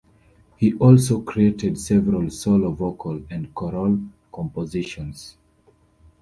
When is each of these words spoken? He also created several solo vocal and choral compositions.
He 0.57 0.73
also 0.79 1.21
created 1.21 1.77
several 1.79 2.27
solo 2.31 2.71
vocal 2.71 3.21
and 3.29 3.53
choral 3.53 3.99
compositions. 4.33 5.37